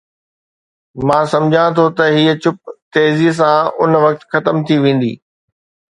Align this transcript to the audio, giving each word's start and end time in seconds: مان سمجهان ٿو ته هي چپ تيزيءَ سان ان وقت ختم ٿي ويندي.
مان 1.07 1.23
سمجهان 1.33 1.69
ٿو 1.77 1.85
ته 1.97 2.03
هي 2.15 2.25
چپ 2.41 2.55
تيزيءَ 2.93 3.33
سان 3.39 3.55
ان 3.81 3.91
وقت 4.03 4.21
ختم 4.31 4.55
ٿي 4.67 4.75
ويندي. 4.83 5.13